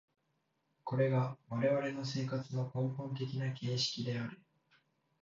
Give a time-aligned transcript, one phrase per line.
[0.83, 4.39] これが我々の生活の根本的な形式である。